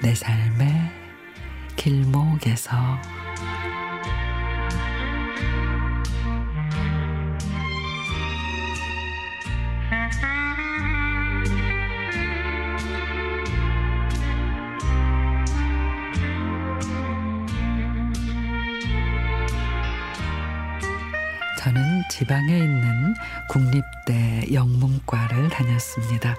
내 0.00 0.14
삶의 0.14 0.68
길목에서 1.76 2.76
저는 21.58 22.02
지방에 22.08 22.56
있는 22.56 23.14
국립대 23.48 24.46
영문과를 24.52 25.48
다녔습니다. 25.48 26.36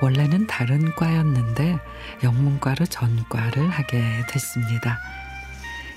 원래는 0.00 0.46
다른 0.46 0.94
과였는데 0.94 1.78
영문과로 2.22 2.86
전과를 2.86 3.68
하게 3.68 4.22
됐습니다. 4.28 4.98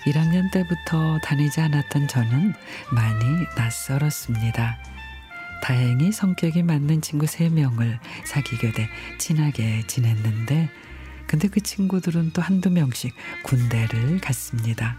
1학년 0.06 0.52
때부터 0.52 1.20
다니지 1.24 1.62
않았던 1.62 2.08
저는 2.08 2.54
많이 2.92 3.46
낯설었습니다. 3.56 4.78
다행히 5.62 6.12
성격이 6.12 6.64
맞는 6.64 7.02
친구 7.02 7.28
3명을 7.28 8.00
사귀게 8.26 8.72
돼 8.72 8.90
친하게 9.20 9.86
지냈는데 9.86 10.70
근데 11.28 11.48
그 11.48 11.62
친구들은 11.62 12.32
또 12.34 12.42
한두 12.42 12.72
명씩 12.72 13.16
군대를 13.44 14.20
갔습니다. 14.20 14.98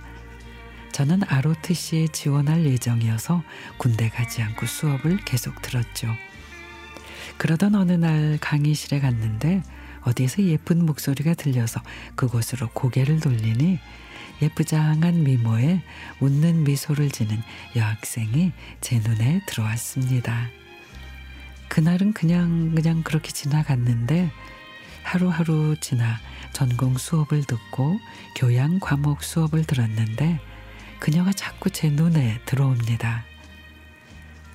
저는 0.92 1.22
ROTC에 1.26 2.08
지원할 2.08 2.64
예정이어서 2.64 3.42
군대 3.76 4.08
가지 4.08 4.40
않고 4.40 4.66
수업을 4.66 5.18
계속 5.24 5.60
들었죠. 5.60 6.08
그러던 7.38 7.74
어느 7.74 7.92
날 7.92 8.38
강의실에 8.40 9.00
갔는데 9.00 9.62
어디에서 10.02 10.42
예쁜 10.44 10.84
목소리가 10.84 11.34
들려서 11.34 11.80
그곳으로 12.16 12.68
고개를 12.70 13.20
돌리니 13.20 13.78
예쁘장한 14.42 15.22
미모에 15.22 15.82
웃는 16.20 16.64
미소를 16.64 17.10
지는 17.10 17.40
여학생이 17.76 18.52
제 18.80 18.98
눈에 18.98 19.42
들어왔습니다. 19.46 20.48
그날은 21.68 22.12
그냥 22.12 22.74
그냥 22.74 23.02
그렇게 23.02 23.30
지나갔는데 23.30 24.30
하루하루 25.04 25.76
지나 25.80 26.18
전공 26.52 26.98
수업을 26.98 27.44
듣고 27.44 27.98
교양 28.36 28.78
과목 28.78 29.22
수업을 29.22 29.64
들었는데 29.64 30.40
그녀가 30.98 31.32
자꾸 31.32 31.70
제 31.70 31.88
눈에 31.88 32.40
들어옵니다. 32.44 33.31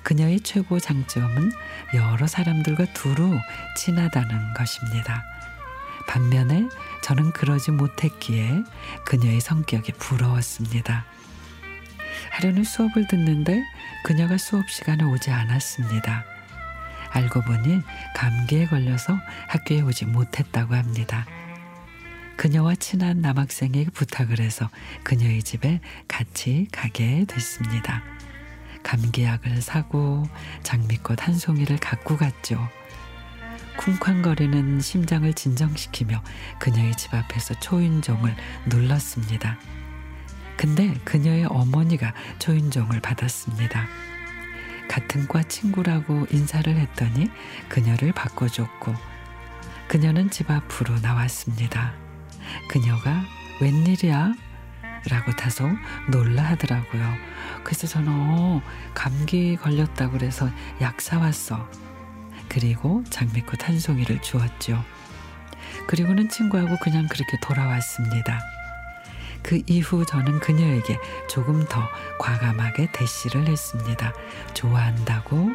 그녀의 0.08 0.40
최고 0.40 0.80
장점은 0.80 1.52
여러 1.92 2.26
사람들과 2.26 2.86
두루 2.94 3.38
친하다는 3.76 4.54
것입니다. 4.54 5.22
반면에 6.06 6.66
저는 7.02 7.32
그러지 7.32 7.72
못했기에 7.72 8.62
그녀의 9.04 9.42
성격이 9.42 9.92
부러웠습니다. 9.98 11.04
하루는 12.30 12.64
수업을 12.64 13.06
듣는데 13.06 13.62
그녀가 14.02 14.38
수업 14.38 14.70
시간에 14.70 15.04
오지 15.04 15.30
않았습니다. 15.30 16.24
알고 17.10 17.42
보니 17.42 17.82
감기에 18.16 18.64
걸려서 18.64 19.14
학교에 19.48 19.82
오지 19.82 20.06
못했다고 20.06 20.74
합니다. 20.74 21.26
그녀와 22.38 22.76
친한 22.76 23.20
남학생에게 23.20 23.90
부탁을 23.90 24.40
해서 24.40 24.70
그녀의 25.04 25.42
집에 25.42 25.82
같이 26.08 26.66
가게 26.72 27.26
됐습니다. 27.28 28.02
감기약을 28.88 29.60
사고 29.60 30.26
장미꽃 30.62 31.26
한 31.26 31.34
송이를 31.34 31.76
갖고 31.76 32.16
갔죠. 32.16 32.58
쿵쾅거리는 33.76 34.80
심장을 34.80 35.30
진정시키며 35.34 36.22
그녀의 36.58 36.94
집 36.96 37.12
앞에서 37.12 37.52
초인종을 37.60 38.34
눌렀습니다. 38.66 39.58
근데 40.56 40.94
그녀의 41.04 41.44
어머니가 41.44 42.14
초인종을 42.38 43.00
받았습니다. 43.00 43.86
같은 44.88 45.28
과 45.28 45.42
친구라고 45.42 46.26
인사를 46.30 46.74
했더니 46.74 47.30
그녀를 47.68 48.12
바꿔줬고 48.12 48.94
그녀는 49.86 50.30
집 50.30 50.50
앞으로 50.50 50.98
나왔습니다. 51.00 51.92
그녀가 52.70 53.22
웬일이야? 53.60 54.47
라고 55.08 55.32
다소 55.32 55.68
놀라 56.10 56.42
하더라고요. 56.42 57.14
그래서 57.64 57.86
저는 57.86 58.08
어, 58.10 58.62
감기 58.94 59.56
걸렸다고 59.56 60.12
그래서 60.12 60.48
약 60.80 61.00
사왔어. 61.00 61.68
그리고 62.48 63.04
장미꽃 63.10 63.68
한 63.68 63.78
송이를 63.78 64.22
주었죠. 64.22 64.82
그리고는 65.86 66.28
친구하고 66.28 66.76
그냥 66.82 67.06
그렇게 67.08 67.38
돌아왔습니다. 67.40 68.40
그 69.42 69.62
이후 69.66 70.04
저는 70.04 70.40
그녀에게 70.40 70.98
조금 71.28 71.64
더 71.66 71.80
과감하게 72.18 72.88
대시를 72.92 73.46
했습니다. 73.46 74.12
좋아한다고, 74.54 75.50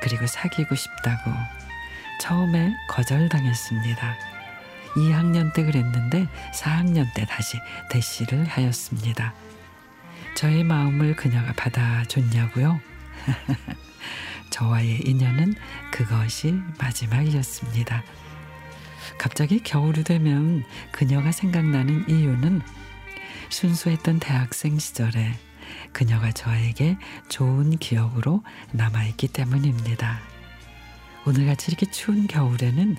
그리고 0.00 0.26
사귀고 0.26 0.74
싶다고. 0.74 1.32
처음에 2.20 2.72
거절당했습니다. 2.88 4.33
2학년 4.96 5.52
때 5.52 5.64
그랬는데 5.64 6.28
4학년 6.54 7.12
때 7.14 7.26
다시 7.26 7.58
대시를 7.90 8.44
하였습니다. 8.44 9.34
저의 10.36 10.64
마음을 10.64 11.14
그녀가 11.16 11.52
받아줬냐고요? 11.54 12.80
저와의 14.50 15.00
인연은 15.04 15.54
그것이 15.90 16.54
마지막이었습니다. 16.78 18.04
갑자기 19.18 19.60
겨울이 19.60 20.04
되면 20.04 20.64
그녀가 20.92 21.32
생각나는 21.32 22.08
이유는 22.08 22.62
순수했던 23.48 24.18
대학생 24.18 24.78
시절에 24.78 25.34
그녀가 25.92 26.32
저에게 26.32 26.96
좋은 27.28 27.76
기억으로 27.78 28.42
남아있기 28.72 29.28
때문입니다. 29.28 30.20
오늘같이 31.26 31.70
이렇게 31.70 31.90
추운 31.90 32.26
겨울에는 32.26 32.96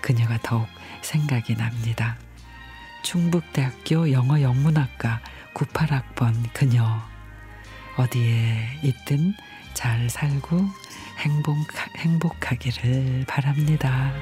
그녀가 0.00 0.38
더욱 0.42 0.66
생각이 1.02 1.56
납니다. 1.56 2.16
충북대학교 3.02 4.12
영어영문학과 4.12 5.20
98학번 5.54 6.34
그녀 6.52 7.02
어디에 7.96 8.80
있든 8.82 9.34
잘 9.74 10.08
살고 10.08 10.60
행복, 11.18 11.56
행복하기를 11.96 13.24
바랍니다. 13.28 14.12